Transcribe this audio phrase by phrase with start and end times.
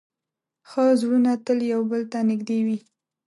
[0.69, 2.77] ښه زړونه تل یو بل ته نږدې وي.